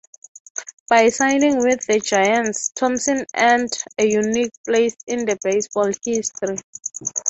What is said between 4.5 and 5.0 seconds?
place